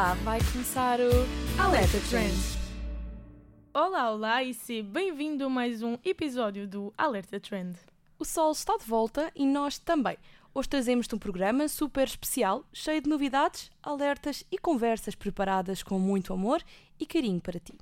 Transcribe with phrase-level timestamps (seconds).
[0.00, 2.34] lá, vai começar o Alerta Trend.
[3.74, 7.76] Olá, olá e seja bem-vindo a mais um episódio do Alerta Trend.
[8.18, 10.16] O sol está de volta e nós também.
[10.54, 16.32] Hoje trazemos-te um programa super especial, cheio de novidades, alertas e conversas preparadas com muito
[16.32, 16.62] amor
[16.98, 17.74] e carinho para ti.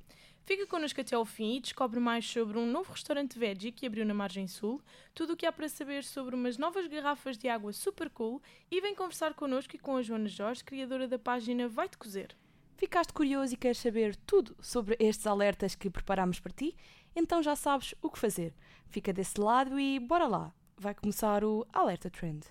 [0.49, 4.03] Fica connosco até ao fim e descobre mais sobre um novo restaurante veggie que abriu
[4.03, 4.81] na Margem Sul,
[5.13, 8.41] tudo o que há para saber sobre umas novas garrafas de água super cool
[8.71, 12.35] e vem conversar connosco e com a Joana Jorge, criadora da página Vai-te Cozer.
[12.77, 16.75] Ficaste curioso e queres saber tudo sobre estes alertas que preparamos para ti?
[17.15, 18.51] Então já sabes o que fazer.
[18.87, 20.51] Fica desse lado e bora lá!
[20.75, 22.43] Vai começar o Alerta Trend.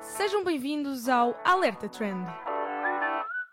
[0.00, 2.55] Sejam bem-vindos ao Alerta Trend.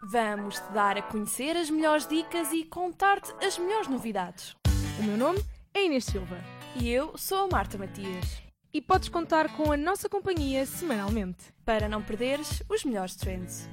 [0.05, 4.53] Vamos te dar a conhecer as melhores dicas e contar-te as melhores novidades.
[4.99, 5.41] O meu nome
[5.73, 6.37] é Inês Silva
[6.75, 8.41] E eu sou a Marta Matias.
[8.73, 11.53] e podes contar com a nossa companhia semanalmente.
[11.63, 13.69] Para não perderes os melhores trends.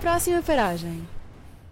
[0.00, 1.06] Próxima paragem.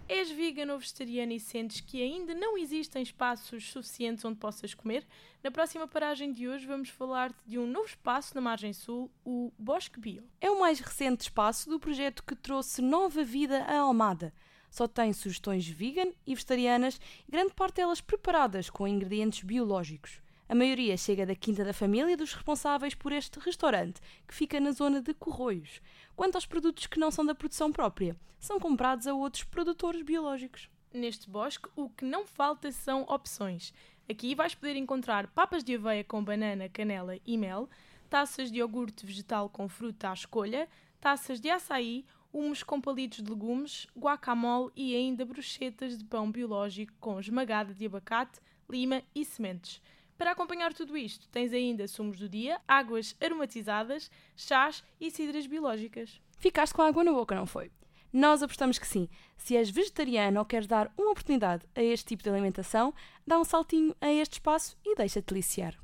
[0.07, 5.07] És vegan ou vegetariano e sentes que ainda não existem espaços suficientes onde possas comer?
[5.43, 9.51] Na próxima paragem de hoje vamos falar-te de um novo espaço na margem sul, o
[9.59, 10.23] Bosque Bio.
[10.43, 14.35] É o mais recente espaço do projeto que trouxe nova vida à Almada.
[14.71, 20.24] Só tem sugestões vegan e vegetarianas grande parte delas preparadas com ingredientes biológicos.
[20.47, 24.73] A maioria chega da quinta da família dos responsáveis por este restaurante, que fica na
[24.73, 25.81] zona de Corroios.
[26.15, 30.69] Quanto aos produtos que não são da produção própria, são comprados a outros produtores biológicos.
[30.93, 33.73] Neste bosque, o que não falta são opções.
[34.09, 37.71] Aqui vais poder encontrar papas de aveia com banana, canela e mel,
[38.11, 40.69] taças de iogurte vegetal com fruta à escolha,
[41.01, 46.93] taças de açaí, humos com palitos de legumes, guacamole e ainda brochetas de pão biológico
[47.01, 49.81] com esmagada de abacate, lima e sementes.
[50.17, 56.21] Para acompanhar tudo isto, tens ainda sumos do dia, águas aromatizadas, chás e cidras biológicas.
[56.39, 57.71] Ficaste com água na boca, não foi?
[58.13, 59.09] Nós apostamos que sim.
[59.37, 62.95] Se és vegetariano ou queres dar uma oportunidade a este tipo de alimentação,
[63.27, 65.75] dá um saltinho a este espaço e deixa-te deliciar.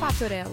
[0.00, 0.50] Fatorel.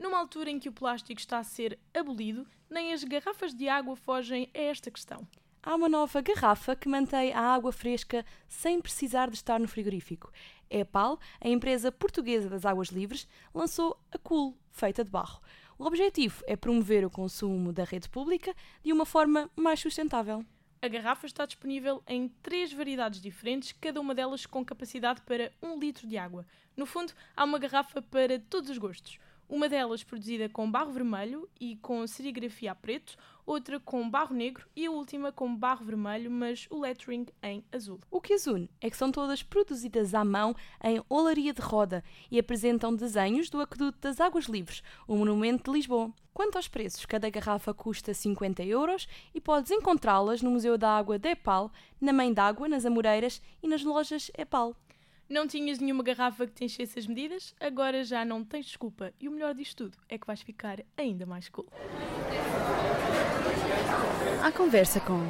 [0.00, 3.94] Numa altura em que o plástico está a ser abolido, nem as garrafas de água
[3.94, 5.28] fogem a esta questão.
[5.68, 10.32] Há uma nova garrafa que mantém a água fresca sem precisar de estar no frigorífico.
[10.72, 15.42] A EPAL, a empresa portuguesa das águas livres, lançou a Cool, feita de barro.
[15.78, 20.42] O objetivo é promover o consumo da rede pública de uma forma mais sustentável.
[20.80, 25.78] A garrafa está disponível em três variedades diferentes, cada uma delas com capacidade para um
[25.78, 26.46] litro de água.
[26.78, 29.18] No fundo, há uma garrafa para todos os gostos.
[29.48, 33.16] Uma delas produzida com barro vermelho e com serigrafia a preto,
[33.48, 37.98] outra com barro negro e a última com barro vermelho, mas o lettering em azul.
[38.10, 40.54] O que as une é que são todas produzidas à mão
[40.84, 45.78] em olaria de roda e apresentam desenhos do Aqueduto das Águas Livres, o monumento de
[45.78, 46.12] Lisboa.
[46.34, 51.18] Quanto aos preços, cada garrafa custa 50 euros e podes encontrá-las no Museu da Água
[51.18, 54.76] de Epal, na Mãe d'Água, nas Amoreiras e nas lojas Epal.
[55.26, 57.54] Não tinhas nenhuma garrafa que te enchesse as medidas?
[57.58, 59.12] Agora já não tens desculpa.
[59.18, 61.66] E o melhor disto tudo é que vais ficar ainda mais cool.
[64.42, 65.20] A conversa com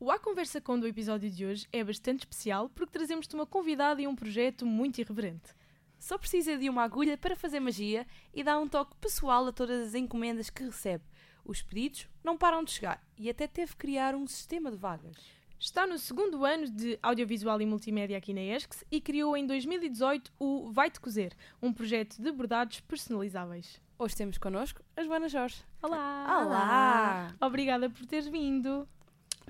[0.00, 4.02] O A Conversa Com do episódio de hoje é bastante especial porque trazemos-te uma convidada
[4.02, 5.54] e um projeto muito irreverente.
[5.98, 9.88] Só precisa de uma agulha para fazer magia e dá um toque pessoal a todas
[9.88, 11.04] as encomendas que recebe.
[11.44, 15.16] Os pedidos não param de chegar e até teve que criar um sistema de vagas.
[15.58, 20.32] Está no segundo ano de Audiovisual e Multimédia aqui na ESCS e criou em 2018
[20.38, 23.80] o Vai-te Cozer, um projeto de bordados personalizáveis.
[24.00, 25.56] Hoje temos connosco a Joana Jorge.
[25.82, 26.44] Olá!
[26.46, 27.34] Olá!
[27.40, 28.88] Obrigada por teres vindo.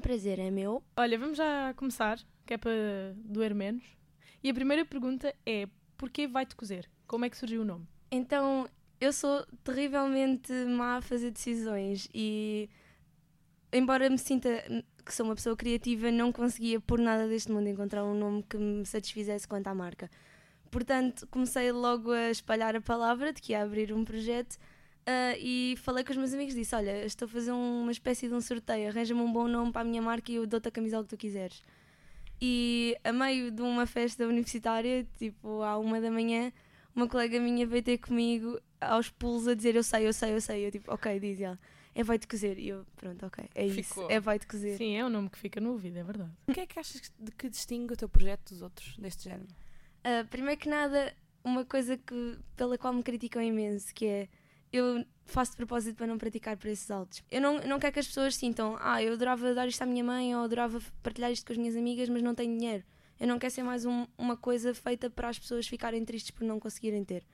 [0.00, 0.82] Prazer é meu.
[0.96, 2.72] Olha, vamos já começar, que é para
[3.16, 3.84] doer menos.
[4.42, 6.88] E a primeira pergunta é: porquê Vai-te Cozer?
[7.06, 7.86] Como é que surgiu o nome?
[8.10, 8.66] Então,
[8.98, 12.70] eu sou terrivelmente má a fazer decisões e,
[13.70, 14.48] embora me sinta
[15.04, 18.56] que sou uma pessoa criativa, não conseguia por nada deste mundo encontrar um nome que
[18.56, 20.10] me satisfizesse quanto à marca.
[20.70, 24.58] Portanto, comecei logo a espalhar a palavra de que ia abrir um projeto
[25.10, 28.34] ah, e falei com os meus amigos disse: Olha, estou a fazer uma espécie de
[28.34, 31.02] um sorteio, arranja-me um bom nome para a minha marca e eu dou-te a camisola
[31.04, 31.62] que tu quiseres.
[32.38, 36.52] E a meio de uma festa universitária, tipo à uma da manhã,
[36.94, 40.40] uma colega minha veio ter comigo aos pulos a dizer: Eu sei, eu sei, eu
[40.42, 40.66] sei.
[40.66, 41.58] Eu tipo, ok, diz ela,
[41.94, 42.58] é vai-te cozer.
[42.58, 44.10] E eu, pronto, ok, é isso, Ficou.
[44.10, 44.76] é vai-te cozer.
[44.76, 46.32] Sim, é um nome que fica no ouvido, é verdade.
[46.46, 49.48] O que é que achas de que distingue o teu projeto dos outros deste género?
[50.04, 51.14] Ah, primeiro que nada,
[51.44, 54.28] uma coisa que, pela qual me criticam imenso, que é
[54.72, 57.22] eu faço de propósito para não praticar preços altos.
[57.30, 60.04] Eu não, não quero que as pessoas sintam, ah, eu adorava dar isto à minha
[60.04, 62.84] mãe ou adorava partilhar isto com as minhas amigas, mas não tenho dinheiro.
[63.18, 66.44] Eu não quero ser mais um- uma coisa feita para as pessoas ficarem tristes por
[66.44, 67.26] não conseguirem ter.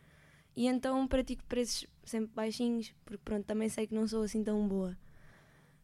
[0.57, 4.67] E então pratico preços sempre baixinhos, porque pronto, também sei que não sou assim tão
[4.69, 4.97] boa.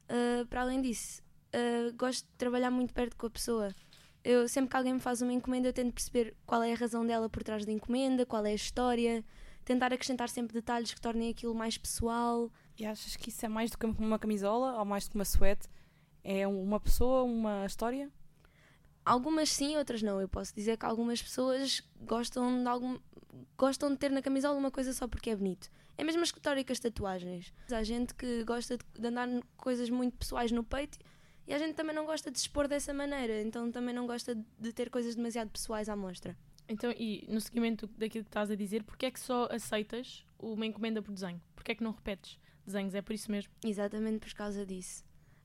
[0.09, 1.23] Uh, para além disso,
[1.55, 3.75] uh, gosto de trabalhar muito perto com a pessoa.
[4.23, 7.07] Eu, sempre que alguém me faz uma encomenda, eu tento perceber qual é a razão
[7.07, 9.25] dela por trás da encomenda, qual é a história,
[9.65, 12.51] tentar acrescentar sempre detalhes que tornem aquilo mais pessoal.
[12.79, 15.25] E achas que isso é mais do que uma camisola ou mais do que uma
[15.25, 15.69] suéte?
[16.23, 18.11] É uma pessoa, uma história?
[19.05, 20.21] Algumas sim, outras não.
[20.21, 22.99] Eu posso dizer que algumas pessoas gostam de, algum,
[23.57, 25.71] gostam de ter na camisola uma coisa só porque é bonito.
[25.97, 27.53] É mesmo a história que as tatuagens.
[27.71, 30.99] Há gente que gosta de andar coisas muito pessoais no peito
[31.51, 34.37] e a gente também não gosta de se expor dessa maneira, então também não gosta
[34.37, 36.37] de ter coisas demasiado pessoais à mostra.
[36.69, 40.65] Então, e no seguimento daquilo que estás a dizer, porquê é que só aceitas uma
[40.65, 41.43] encomenda por desenho?
[41.57, 42.95] Porquê é que não repetes desenhos?
[42.95, 43.53] É por isso mesmo?
[43.65, 45.03] Exatamente por causa disso.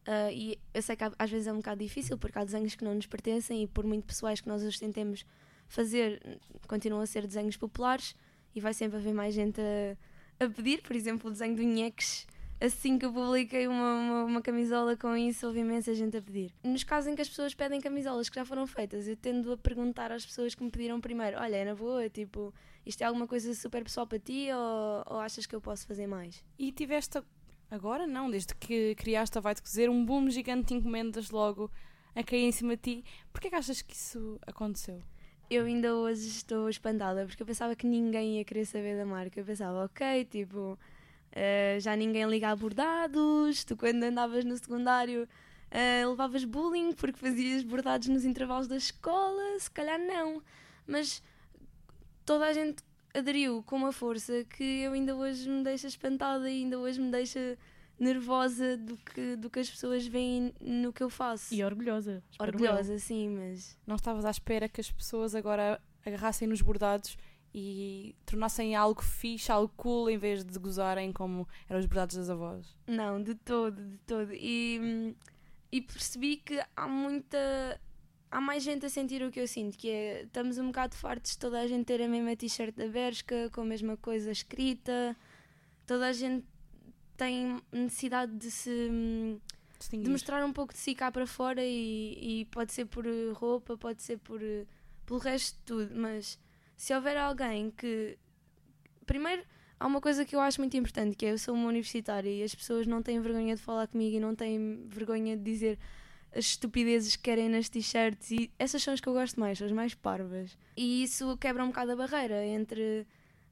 [0.07, 2.84] Uh, e eu sei que às vezes é um bocado difícil porque há desenhos que
[2.84, 5.25] não nos pertencem e por muito pessoais que nós os tentemos
[5.68, 8.16] fazer, continuam a ser desenhos populares
[8.54, 10.84] e vai sempre haver mais gente a, a pedir.
[10.84, 12.28] Por exemplo, o desenho do Nheques,
[12.60, 16.54] assim que eu publiquei uma, uma, uma camisola com isso, houve imensa gente a pedir.
[16.63, 19.57] Nos casos em que as pessoas pedem camisolas que já foram feitas, eu tendo a
[19.57, 22.54] perguntar às pessoas que me pediram primeiro: Olha, é na boa, tipo,
[22.86, 26.07] isto é alguma coisa super pessoal para ti ou, ou achas que eu posso fazer
[26.07, 26.44] mais?
[26.57, 27.22] E tiveste
[27.69, 31.72] agora, não, desde que criaste a Vai-te Cozer, um boom gigante de encomendas logo
[32.16, 33.06] a cair em cima de ti.
[33.31, 35.02] Porquê que achas que isso aconteceu?
[35.50, 39.40] eu ainda hoje estou espantada porque eu pensava que ninguém ia querer saber da marca.
[39.40, 40.78] Eu pensava, ok, tipo,
[41.36, 45.28] eh, já ninguém liga a bordados, tu quando andavas no secundário
[45.70, 50.42] eh, levavas bullying porque fazias bordados nos intervalos da escola, se calhar não.
[50.88, 51.22] Mas
[52.26, 52.82] toda a gente
[53.14, 57.12] aderiu com uma força que eu ainda hoje me deixa espantada e ainda hoje me
[57.12, 57.58] deixa
[58.00, 61.54] nervosa do que, do que as pessoas veem no que eu faço.
[61.54, 62.24] E orgulhosa.
[62.40, 62.46] eu.
[62.46, 67.18] Orgulhosa, sim, mas Não estavas à espera que as pessoas agora agarrassem nos bordados
[67.57, 72.30] e tornassem algo fixe, algo cool, em vez de gozarem como eram os bordados das
[72.30, 72.75] avós?
[72.86, 74.34] Não, de todo, de todo.
[74.34, 75.16] E,
[75.72, 77.80] e percebi que há muita.
[78.30, 81.31] Há mais gente a sentir o que eu sinto, que é estamos um bocado fartos
[81.31, 85.16] de toda a gente ter a mesma t-shirt da Bershka, com a mesma coisa escrita.
[85.88, 86.46] Toda a gente
[87.16, 89.40] tem necessidade de se
[89.94, 93.78] de mostrar um pouco de si cá para fora e, e pode ser por roupa,
[93.78, 94.42] pode ser por
[95.06, 96.38] pelo resto de tudo, mas
[96.75, 98.18] se houver alguém que
[99.06, 99.44] primeiro
[99.80, 102.44] há uma coisa que eu acho muito importante, que é eu sou uma universitária e
[102.44, 105.80] as pessoas não têm vergonha de falar comigo e não têm vergonha de dizer
[106.36, 109.68] as estupidezes que querem nas t-shirts e essas são as que eu gosto mais, são
[109.68, 110.57] as mais parvas.
[110.75, 113.06] E isso quebra um bocado a barreira entre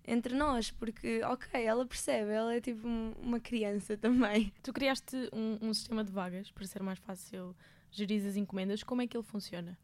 [0.05, 4.51] entre nós, porque ok, ela percebe, ela é tipo um- uma criança também.
[4.61, 7.55] Tu criaste um, um sistema de vagas para ser mais fácil
[7.89, 8.83] gerir as encomendas.
[8.83, 9.77] Como é que ele funciona?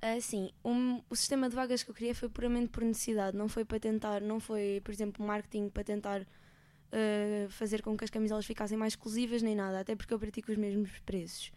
[0.00, 3.48] Ah, sim, um- o sistema de vagas que eu criei foi puramente por necessidade, não
[3.48, 6.26] foi para tentar, não foi, por exemplo, marketing para tentar
[6.92, 10.52] ah, fazer com que as camisolas ficassem mais exclusivas nem nada, até porque eu pratico
[10.52, 11.52] os mesmos preços.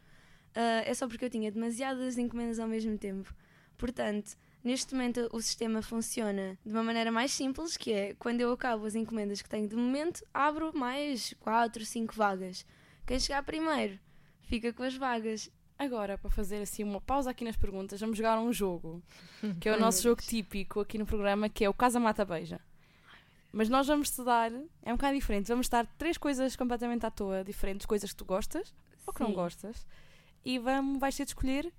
[0.55, 3.33] Ah, é só porque eu tinha demasiadas encomendas ao mesmo tempo.
[3.77, 8.51] Portanto, neste momento o sistema funciona de uma maneira mais simples, que é quando eu
[8.51, 12.65] acabo as encomendas que tenho de momento, abro mais 4, 5 vagas.
[13.05, 13.99] Quem chegar primeiro
[14.41, 15.49] fica com as vagas.
[15.79, 19.01] Agora, para fazer assim uma pausa aqui nas perguntas, vamos jogar um jogo,
[19.61, 22.59] que é o nosso jogo típico aqui no programa, que é o Casa Mata Beija.
[23.53, 24.51] Mas nós vamos te dar,
[24.83, 28.17] é um bocado diferente, vamos te dar três coisas completamente à toa, diferentes, coisas que
[28.17, 28.75] tu gostas
[29.07, 29.87] ou que não gostas,
[30.43, 31.71] e vamos, vais ter de escolher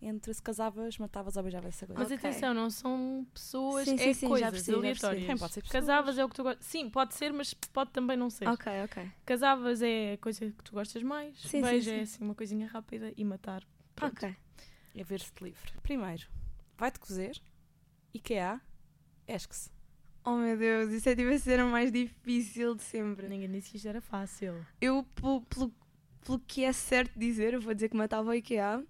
[0.00, 2.00] entre se casavas, matavas ou beijavas essa coisa.
[2.02, 2.16] Mas Ok.
[2.30, 5.22] atenção, não são pessoas, Sim, é sim, sim, coisas percebi, aleatórias.
[5.22, 5.80] Também pode ser pessoas.
[5.80, 6.66] Casavas é o que tu gostas.
[6.66, 8.48] Sim, pode ser, mas pode também não ser.
[8.48, 9.10] Ok, ok.
[9.26, 11.38] Casavas é a coisa que tu gostas mais.
[11.40, 11.96] Sim, sim, Beijo sim.
[11.96, 13.62] é assim uma coisinha rápida e matar.
[13.96, 14.14] Pronto.
[14.24, 14.36] Ok.
[14.94, 15.72] É ver-se-te livre.
[15.82, 16.26] Primeiro,
[16.76, 17.40] vai-te cozer,
[18.14, 18.60] IKEA,
[19.26, 19.70] Esques.
[20.24, 23.28] Oh meu Deus, isso é tipo a cena mais difícil de sempre.
[23.28, 24.64] Ninguém disse que isto era fácil.
[24.80, 25.72] Eu, pelo, pelo,
[26.24, 28.84] pelo que é certo dizer, eu vou dizer que matava o IKEA.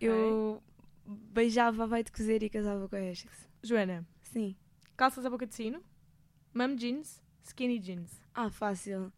[0.00, 0.62] Eu
[1.06, 3.48] beijava a vai de cozer e casava com a Essex.
[3.62, 4.56] Joana, Sim.
[4.96, 5.80] calças à boca de sino,
[6.54, 8.20] mum jeans, skinny jeans.
[8.34, 9.12] Ah, fácil.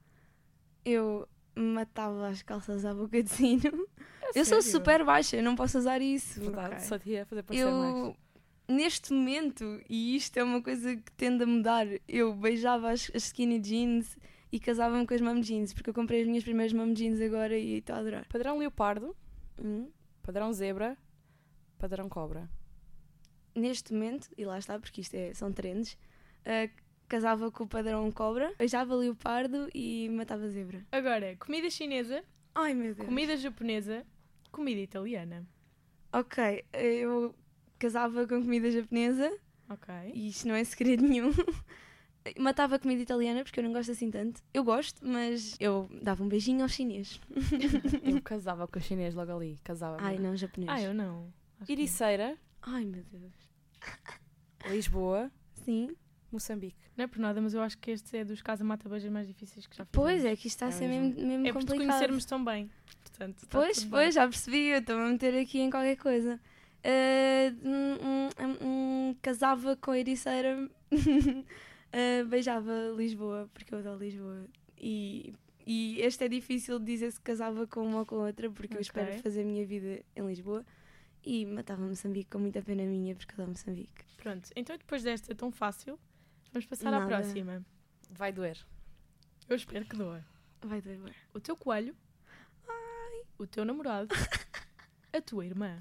[0.85, 3.87] Eu matava as calças à boca de sino.
[4.35, 4.62] eu sou sério?
[4.62, 6.40] super baixa, eu não posso usar isso.
[6.40, 6.85] Verdade, Ok.
[6.87, 7.94] só te ia fazer parecer mais.
[7.97, 8.16] Eu,
[8.68, 13.25] neste momento, e isto é uma coisa que tende a mudar, eu beijava as, as
[13.25, 14.16] skinny jeans
[14.52, 17.58] e casava-me com as mom jeans, porque eu comprei as minhas primeiras mom jeans agora
[17.58, 18.26] e estou a adorar.
[18.28, 19.14] Padrão leopardo,
[19.62, 19.88] Hum.
[20.28, 20.94] Padrão zebra,
[21.78, 22.50] padrão cobra.
[23.54, 25.97] Neste momento, e lá está, porque isto é, são trends,
[26.44, 26.68] ah,
[27.08, 30.85] casava com o padrão cobra, beijava leopardo e matava zebra.
[30.92, 32.23] Agora, comida chinesa,
[32.54, 33.08] Ai meu Deus.
[33.08, 34.04] comida japonesa,
[34.52, 35.49] comida italiana.
[36.12, 37.35] Ok, eu
[37.78, 39.35] casava com comida japonesa,
[39.70, 39.94] Ok.
[40.12, 41.30] e isto não é segredo nenhum.
[42.39, 44.43] Matava comida italiana porque eu não gosto assim tanto.
[44.53, 47.21] Eu gosto, mas eu dava um beijinho ao chinês.
[48.03, 49.59] Eu casava com o chinês logo ali.
[49.65, 49.97] Casava.
[50.01, 50.71] Ai, não, japonês.
[50.71, 51.33] Ah, eu não.
[51.57, 51.73] Acho que.
[51.73, 53.33] Iriceira, Ai, meu Deus.
[54.71, 55.31] Lisboa,
[55.65, 55.95] Sim.
[56.31, 56.77] Moçambique.
[56.97, 59.75] Não é por nada, mas eu acho que este é dos casa-mata-beijas mais difíceis que
[59.77, 59.93] já fiz.
[59.93, 61.15] Pois é, que isto está a É ser mesmo.
[61.15, 61.89] mesmo, mesmo É por te complicado.
[61.89, 62.71] conhecermos tão bem.
[63.03, 64.13] Portanto, Pois, pois, bem.
[64.13, 66.39] já percebi, eu estou a meter aqui em qualquer coisa.
[66.85, 68.67] Ah, um, um-
[69.11, 70.69] um- casava com a Ericeira,
[71.92, 74.47] Ah, beijava Lisboa, porque eu adoro Lisboa.
[74.76, 75.35] E,
[75.66, 78.80] e este é difícil de dizer se casava com uma ou com outra, porque eu
[78.80, 80.64] espero fazer a minha vida em Lisboa.
[81.25, 84.04] E matava Moçambique com muita pena minha, porque adoro Moçambique.
[84.16, 85.99] Pronto, então depois desta tão fácil,
[86.52, 87.07] vamos passar à Nada.
[87.07, 87.64] próxima.
[88.11, 88.59] Vai doer.
[89.49, 90.25] Eu espero que doa.
[90.62, 91.14] Vai doer.
[91.35, 91.95] O teu coelho,
[93.38, 94.09] o teu namorado,
[95.12, 95.80] a tua irmã.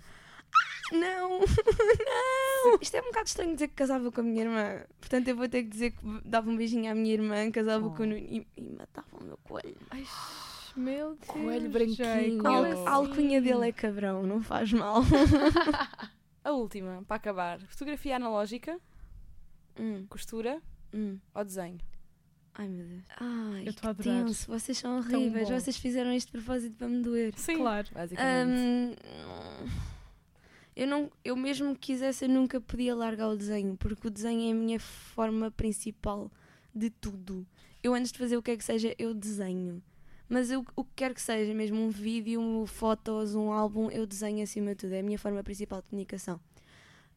[0.91, 1.39] Não!
[1.41, 2.77] não!
[2.81, 4.81] Isto é um bocado estranho dizer que casava com a minha irmã.
[4.99, 7.91] Portanto, eu vou ter que dizer que dava um beijinho à minha irmã, casava Oh.
[7.91, 9.75] com o Nuno e, e matava o meu coelho.
[9.89, 10.05] Ai,
[10.75, 11.25] meu Deus.
[11.27, 12.47] Coelho branquinho.
[12.47, 12.85] Al- assim?
[12.85, 15.01] a alcunha dele é cabrão, não faz mal.
[16.43, 17.59] A última, para acabar.
[17.61, 18.79] Fotografia analógica,
[19.79, 20.61] Hum, costura
[20.93, 21.19] hum.
[21.35, 21.77] ou desenho?
[22.55, 23.03] Ai meu Deus.
[23.19, 24.23] Ai, Eu estou a adorar.
[24.25, 24.47] tenso.
[24.49, 25.49] Vocês são horríveis.
[25.49, 27.33] Vocês fizeram isto de propósito para me doer.
[27.37, 27.57] Sim.
[27.57, 27.87] Claro.
[27.93, 28.59] Basicamente.
[28.59, 28.95] Hum,
[30.77, 34.47] eu, não, eu mesmo que quisesse, eu nunca podia largar o desenho, porque o desenho
[34.47, 36.31] é a minha forma principal
[36.73, 37.45] de tudo.
[37.83, 39.81] Eu antes de fazer o que é que seja, eu desenho.
[40.29, 44.43] Mas eu, o que quer que seja, mesmo um vídeo, fotos, um álbum, eu desenho
[44.43, 44.93] acima de tudo.
[44.93, 46.39] É a minha forma principal de comunicação.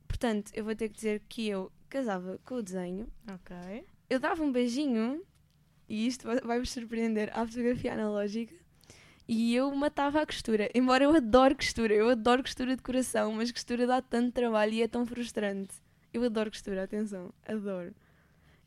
[0.07, 3.85] Portanto, eu vou ter que dizer que eu casava com o desenho, Ok.
[4.09, 5.23] eu dava um beijinho,
[5.88, 8.55] e isto vai- vai-vos surpreender, à fotografia analógica,
[9.32, 10.68] e eu matava a costura.
[10.75, 14.82] Embora eu adoro costura, eu adoro costura de coração, mas costura dá tanto trabalho e
[14.82, 15.72] é tão frustrante.
[16.12, 17.94] Eu adoro costura, atenção, adoro.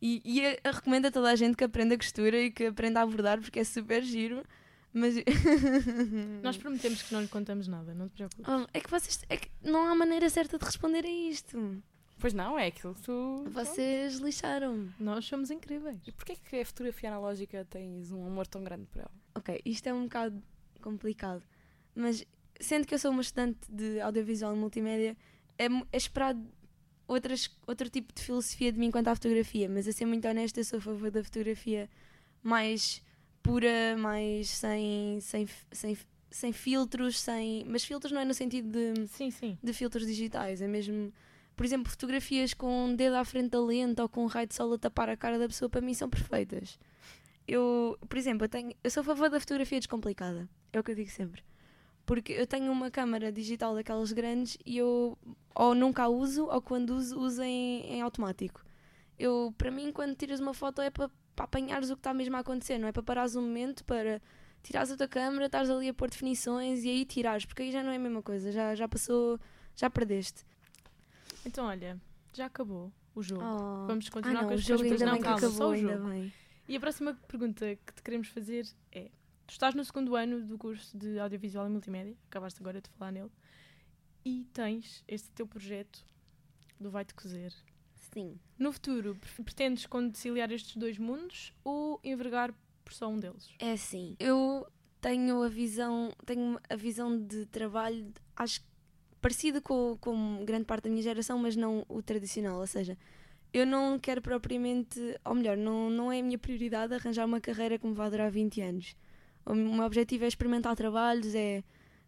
[0.02, 3.02] E, e eu, eu recomendo a toda a gente que aprenda costura e que aprenda
[3.02, 4.42] a bordar, porque é super giro,
[4.94, 5.16] mas...
[6.42, 8.46] Nós prometemos que não lhe contamos nada, não te preocupes.
[8.48, 9.20] Oh, é que vocês...
[9.28, 11.84] É que não há maneira certa de responder a isto.
[12.20, 13.44] Pois não, é aquilo que tu.
[13.50, 14.88] Vocês lixaram.
[14.98, 16.00] Nós somos incríveis.
[16.08, 19.12] E porquê que a fotografia analógica tens um amor tão grande por ela?
[19.36, 20.42] Ok, isto é um bocado
[20.84, 21.42] complicado,
[21.96, 22.26] mas
[22.60, 25.18] sendo que eu sou uma estudante de audiovisual e multimédia,
[25.58, 26.44] é, é esperado
[27.08, 30.60] outras, outro tipo de filosofia de mim quanto à fotografia, mas a ser muito honesta,
[30.60, 31.90] eu sou a favor da fotografia
[32.42, 33.02] mais
[33.42, 35.98] pura, mais sem, sem, sem,
[36.32, 37.66] sem filtros, sem.
[37.66, 39.58] Mas filtros não é no sentido de Sim, sim.
[39.62, 41.14] de filtros digitais, é mesmo,
[41.56, 44.56] por exemplo, fotografias com um dedo à frente da lente ou com um raio de
[44.56, 46.80] sol a tapar a cara da pessoa, para mim são perfeitas.
[47.46, 50.92] Eu, por exemplo, eu, tenho, eu sou a favor da fotografia descomplicada, é o que
[50.92, 51.44] eu digo sempre.
[52.06, 55.18] Porque eu tenho uma câmara digital daquelas grandes e eu
[55.56, 58.62] ou nunca a uso ou quando uso, uso em, em automático.
[59.18, 62.36] Eu, para mim, quando tiras uma foto é para, para apanhares o que está mesmo
[62.36, 64.22] a acontecer, não é para parares um momento para
[64.64, 67.84] tirares a tua câmera, estás ali a pôr definições e aí tirares, porque aí já
[67.84, 69.40] não é a mesma coisa, já, já passou,
[69.76, 70.44] já perdeste.
[71.46, 72.00] Então, olha,
[72.34, 73.44] já acabou o jogo.
[73.44, 73.88] Oh.
[73.88, 75.02] Vamos Ah, continuar não, com o as perguntas.
[75.02, 76.32] Não, calma, só acabou, o ainda jogo.
[76.68, 79.12] E a próxima pergunta que te queremos fazer é:
[79.48, 83.12] tu estás no segundo ano do curso de Audiovisual e Multimédia, acabaste agora de falar
[83.12, 83.32] nele,
[84.26, 86.06] e tens este teu projeto
[86.80, 87.54] do Vai-te Cozer.
[88.14, 88.40] Sim.
[88.60, 92.54] No futuro, pre- pretendes conciliar estes dois mundos ou envergar
[92.86, 93.50] por só um deles?
[93.60, 94.68] É assim, eu
[95.02, 98.68] tenho a visão, tenho a visão de trabalho, acho que
[99.20, 102.98] parecida com, com grande parte da minha geração, mas não o tradicional, ou seja,
[103.54, 107.78] eu não quero propriamente, ou melhor, não, não é a minha prioridade arranjar uma carreira
[107.80, 108.96] que me vá durar 20 anos.
[109.46, 111.64] O meu objetivo é experimentar trabalhos, é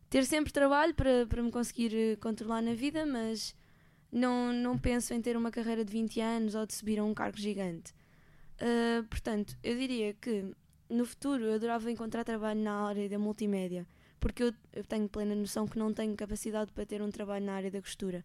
[0.09, 3.55] ter sempre trabalho para, para me conseguir eh, controlar na vida, mas
[4.11, 7.13] não, não penso em ter uma carreira de 20 anos ou de subir a um
[7.13, 7.93] cargo gigante.
[8.59, 10.45] Ah, portanto, eu diria que
[10.89, 13.87] no futuro eu adorava encontrar trabalho na área da multimédia,
[14.19, 17.53] porque eu, eu tenho plena noção que não tenho capacidade para ter um trabalho na
[17.53, 18.23] área da costura.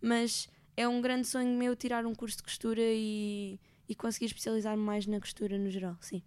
[0.00, 4.82] Mas é um grande sonho meu tirar um curso de costura e, e conseguir especializar-me
[4.82, 6.22] mais na costura no geral, sim.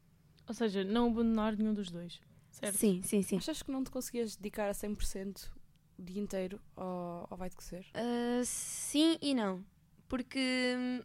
[0.48, 2.22] Ou seja, não abandonar nenhum dos dois,
[2.52, 2.78] certo?
[2.78, 3.38] Sim, sim, sim.
[3.38, 5.52] Achas que não te conseguias dedicar a 100%
[5.98, 7.86] o dia inteiro ao, ao vai-te cozer?
[7.94, 9.64] Ah, sim e não.
[10.08, 11.02] Porque hum,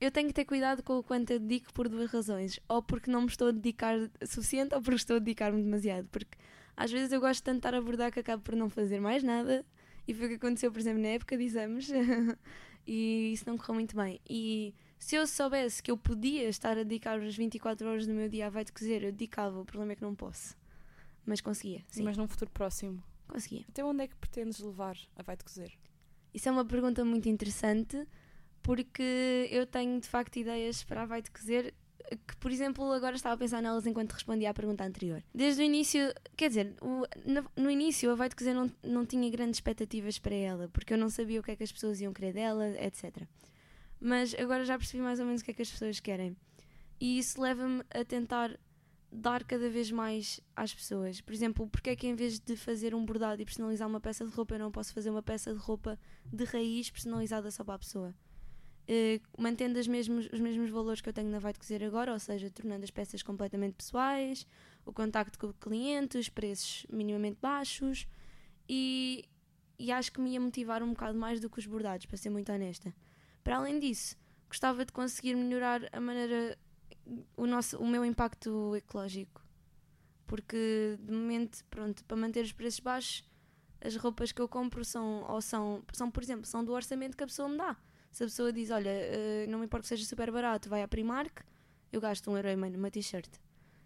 [0.00, 2.58] eu tenho que ter cuidado com o quanto eu dedico por duas razões.
[2.68, 6.08] Ou porque não me estou a dedicar o suficiente, ou porque estou a dedicar-me demasiado.
[6.08, 6.36] Porque
[6.76, 9.22] às vezes eu gosto tanto de estar a abordar que acabo por não fazer mais
[9.22, 9.64] nada.
[10.06, 11.88] E foi o que aconteceu, por exemplo, na época de exames.
[12.86, 14.20] e isso não correu muito bem.
[14.28, 18.26] E se eu soubesse que eu podia estar a dedicar as 24 horas do meu
[18.26, 19.60] dia a vai-te cozer, eu dedicava.
[19.60, 20.56] O problema é que não posso.
[21.26, 22.02] Mas conseguia, sim.
[22.02, 23.04] Mas num futuro próximo.
[23.28, 23.66] Conseguia.
[23.68, 25.70] Até onde é que pretendes levar a vai-te cozer?
[26.32, 28.08] Isso é uma pergunta muito interessante
[28.62, 31.74] porque eu tenho de facto ideias para a Vai de Cozer
[32.26, 35.22] que, por exemplo, agora estava a pensar nelas enquanto respondia à pergunta anterior.
[35.34, 39.04] Desde o início, quer dizer, o, no, no, início a Vai de Cozer não, não
[39.04, 42.00] tinha grandes expectativas para ela, porque eu não sabia o que é que as pessoas
[42.00, 43.26] iam querer dela, etc.
[44.04, 46.36] Mas agora já percebi mais ou menos o que é que as pessoas querem.
[47.00, 48.54] E isso leva-me a tentar
[49.10, 51.22] dar cada vez mais às pessoas.
[51.22, 54.22] Por exemplo, porque é que em vez de fazer um bordado e personalizar uma peça
[54.22, 55.98] de roupa, eu não posso fazer uma peça de roupa
[56.30, 58.14] de raiz personalizada só para a pessoa?
[58.86, 62.12] Uh, mantendo os mesmos, os mesmos valores que eu tenho na Vai de Cozer agora,
[62.12, 64.46] ou seja, tornando as peças completamente pessoais,
[64.84, 68.06] o contacto com o cliente, os preços minimamente baixos
[68.68, 69.24] e,
[69.78, 72.28] e acho que me ia motivar um bocado mais do que os bordados, para ser
[72.28, 72.94] muito honesta.
[73.44, 74.16] Para além disso,
[74.48, 76.58] gostava de conseguir melhorar a maneira,
[77.36, 79.40] o, nosso, o meu impacto ecológico,
[80.26, 83.24] porque de momento, pronto, para manter os preços baixos,
[83.80, 87.22] as roupas que eu compro são, ou são, são, por exemplo, são do orçamento que
[87.22, 87.76] a pessoa me dá
[88.14, 90.88] se a pessoa diz, olha, uh, não me importa que seja super barato, vai à
[90.88, 91.40] Primark,
[91.92, 93.28] eu gasto um euro e meio numa t-shirt.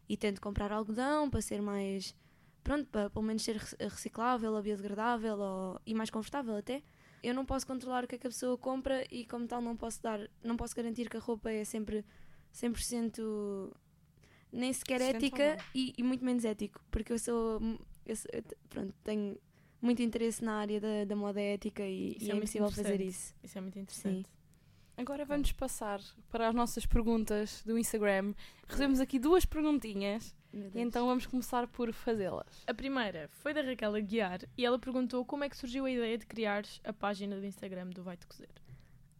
[0.06, 2.14] E tento comprar algodão para ser mais,
[2.62, 6.82] pronto, para pelo menos ser reciclável ou biodegradável ou, e mais confortável até.
[7.22, 9.76] Eu não posso controlar o que é que a pessoa compra e como tal não
[9.76, 12.04] posso dar, não posso garantir que a roupa é sempre
[12.54, 13.72] 100%
[14.52, 17.60] nem sequer ética e, e, muito menos ético, porque eu sou,
[18.06, 18.30] eu sou,
[18.68, 19.38] pronto, tenho
[19.80, 23.34] muito interesse na área da, da moda ética e, e é, é impossível fazer isso.
[23.42, 24.28] Isso é muito interessante.
[24.28, 24.38] Sim.
[24.96, 28.34] Agora vamos passar para as nossas perguntas do Instagram.
[28.66, 30.34] Recebemos aqui duas perguntinhas.
[30.74, 32.64] Então vamos começar por fazê-las.
[32.66, 36.16] A primeira foi da Raquel Aguiar e ela perguntou como é que surgiu a ideia
[36.16, 38.48] de criar a página do Instagram do Vai-te Cozer.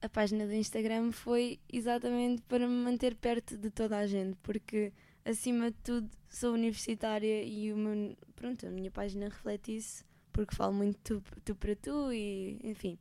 [0.00, 4.92] A página do Instagram foi exatamente para me manter perto de toda a gente, porque
[5.24, 10.54] acima de tudo sou universitária e o meu, pronto, a minha página reflete isso porque
[10.54, 12.96] falo muito tu, tu para tu e enfim.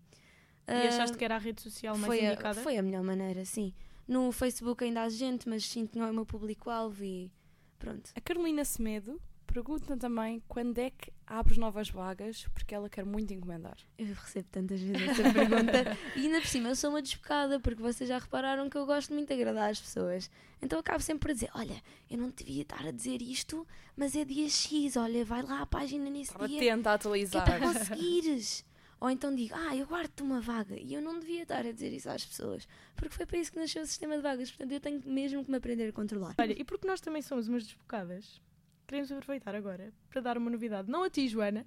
[0.67, 2.59] E achaste uh, que era a rede social mais foi indicada?
[2.59, 3.73] A, foi a melhor maneira, sim.
[4.07, 7.31] No Facebook ainda há gente, mas sinto que não é o meu público-alvo e
[7.77, 8.11] pronto.
[8.15, 13.33] A Carolina Semedo pergunta também quando é que abres novas vagas, porque ela quer muito
[13.33, 13.77] encomendar.
[13.97, 17.81] Eu recebo tantas vezes essa pergunta e ainda por cima eu sou uma despocada, porque
[17.81, 20.29] vocês já repararam que eu gosto muito de agradar as pessoas.
[20.61, 24.23] Então acabo sempre a dizer: Olha, eu não devia estar a dizer isto, mas é
[24.23, 26.59] dia X, olha, vai lá à página nesse Estava dia.
[26.59, 27.43] Tenta atualizar.
[27.43, 28.65] Que é para conseguires.
[28.99, 30.75] Ou então digo, ah, eu guardo-te uma vaga.
[30.75, 32.67] E eu não devia estar a dizer isso às pessoas.
[32.95, 34.49] Porque foi para isso que nasceu o sistema de vagas.
[34.49, 36.33] Portanto, eu tenho mesmo que me aprender a controlar.
[36.38, 38.41] Olha, e porque nós também somos umas desbocadas,
[38.88, 40.89] queremos aproveitar agora para dar uma novidade.
[40.89, 41.65] Não a ti, Joana,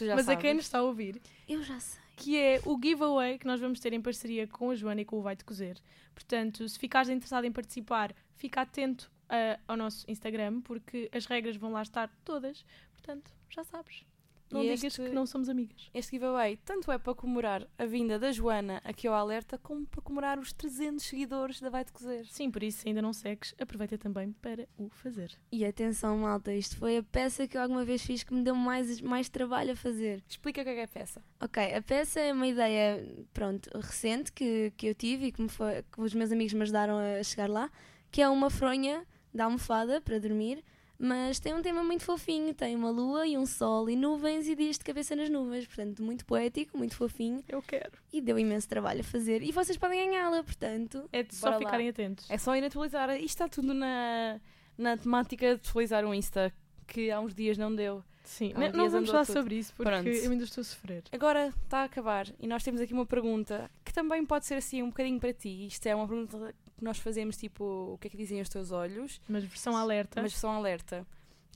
[0.00, 0.28] mas sabes.
[0.28, 1.20] a quem nos está a ouvir.
[1.48, 2.02] Eu já sei.
[2.16, 5.18] Que é o giveaway que nós vamos ter em parceria com a Joana e com
[5.18, 5.78] o Vai-te Cozer.
[6.14, 11.56] Portanto, se ficares interessado em participar, fica atento uh, ao nosso Instagram, porque as regras
[11.56, 12.64] vão lá estar todas.
[12.92, 14.04] Portanto, já sabes.
[14.52, 15.90] Não e digas que não somos amigas.
[15.94, 20.02] Este giveaway tanto é para comemorar a vinda da Joana aqui ao Alerta, como para
[20.02, 22.26] comemorar os 300 seguidores da Vai-te Cozer.
[22.26, 25.32] Sim, por isso, se ainda não segues, aproveita também para o fazer.
[25.50, 28.54] E atenção, malta, isto foi a peça que eu alguma vez fiz que me deu
[28.54, 30.22] mais, mais trabalho a fazer.
[30.28, 31.24] Explica o que é, que é a peça.
[31.40, 35.48] Ok, a peça é uma ideia, pronto, recente que, que eu tive e que, me
[35.48, 37.70] foi, que os meus amigos me ajudaram a chegar lá,
[38.10, 40.62] que é uma fronha da almofada para dormir
[41.04, 44.54] mas tem um tema muito fofinho, tem uma lua e um sol e nuvens e
[44.54, 47.42] dias de cabeça nas nuvens, portanto, muito poético, muito fofinho.
[47.48, 47.90] Eu quero.
[48.12, 51.08] E deu imenso trabalho a fazer e vocês podem ganhá-la, portanto.
[51.12, 51.90] É de só ficarem lá.
[51.90, 52.30] atentos.
[52.30, 53.10] É só ir atualizar.
[53.16, 54.40] Isto está tudo na,
[54.78, 56.52] na temática de atualizar o Insta,
[56.86, 58.04] que há uns dias não deu.
[58.22, 59.34] Sim, não, não vamos falar tudo.
[59.34, 60.08] sobre isso porque Pronto.
[60.08, 61.02] eu ainda estou a sofrer.
[61.10, 64.84] Agora está a acabar e nós temos aqui uma pergunta que também pode ser assim
[64.84, 65.66] um bocadinho para ti.
[65.66, 67.64] Isto é uma pergunta que nós fazemos tipo
[67.94, 69.20] o que é que dizem os teus olhos.
[69.28, 70.20] Mas versão alerta.
[70.20, 71.06] Mas versão alerta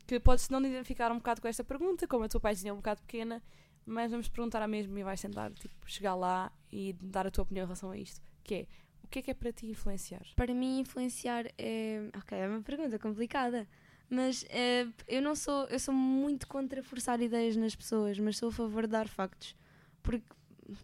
[0.07, 2.77] que podes não identificar um bocado com esta pergunta, como a tua página é um
[2.77, 3.43] bocado pequena,
[3.85, 7.43] mas vamos perguntar a mesma e vais tentar tipo, chegar lá e dar a tua
[7.43, 8.67] opinião em relação a isto, que é
[9.03, 10.23] o que é que é para ti influenciar?
[10.35, 13.67] Para mim influenciar é, ok, é uma pergunta complicada,
[14.09, 18.49] mas é, eu não sou, eu sou muito contra forçar ideias nas pessoas, mas sou
[18.49, 19.57] a favor de dar factos,
[20.03, 20.27] porque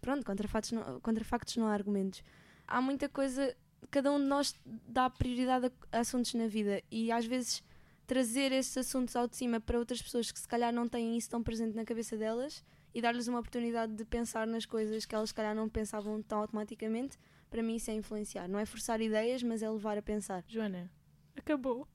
[0.01, 2.23] pronto, contra factos não, contra factos não há argumentos.
[2.65, 3.55] Há muita coisa,
[3.93, 7.63] cada um de nós dá prioridade a, assuntos na vida e às vezes
[8.07, 11.29] trazer esses assuntos ao de cima para outras pessoas que se calhar não têm isso
[11.29, 15.29] tão presente na cabeça delas e dar-lhes uma oportunidade de pensar nas coisas que elas
[15.29, 17.19] se calhar não pensavam tão automaticamente,
[17.51, 18.47] para mim isso é influenciar.
[18.47, 20.43] Não é forçar ideias, mas é levar a pensar.
[20.47, 20.91] Joana,
[21.35, 21.87] acabou.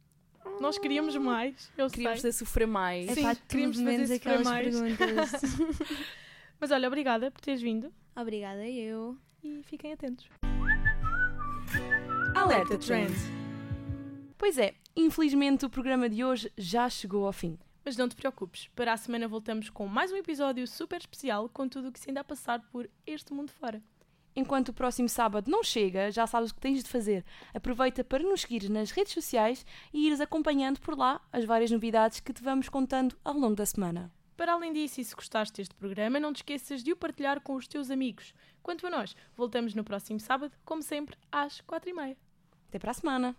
[0.60, 1.70] Nós queríamos mais.
[1.76, 3.08] Eu queríamos fazer sofrer mais.
[3.08, 4.68] É Sim, queríamos menos aquelas mais.
[4.68, 5.32] perguntas.
[6.60, 7.92] mas olha, obrigada por teres vindo.
[8.16, 9.16] Obrigada eu.
[9.42, 10.28] E fiquem atentos.
[12.48, 13.30] Alerta Trends.
[14.38, 17.58] Pois é, infelizmente o programa de hoje já chegou ao fim.
[17.84, 21.68] Mas não te preocupes, para a semana voltamos com mais um episódio super especial com
[21.68, 23.82] tudo o que se ainda a passar por este mundo fora.
[24.34, 27.22] Enquanto o próximo sábado não chega, já sabes o que tens de fazer.
[27.52, 32.20] Aproveita para nos seguir nas redes sociais e ires acompanhando por lá as várias novidades
[32.20, 34.10] que te vamos contando ao longo da semana.
[34.38, 37.56] Para além disso, e se gostaste deste programa, não te esqueças de o partilhar com
[37.56, 38.32] os teus amigos.
[38.62, 42.16] Quanto a nós, voltamos no próximo sábado, como sempre, às quatro e meia.
[42.68, 43.36] Até para a semana!